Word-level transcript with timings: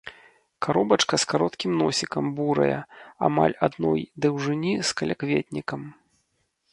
Каробачка 0.65 1.17
з 1.23 1.27
кароткім 1.33 1.71
носікам, 1.81 2.25
бурая, 2.39 2.79
амаль 3.27 3.55
адной 3.67 4.01
даўжыні 4.25 4.73
з 4.87 4.97
калякветнікам. 5.03 5.81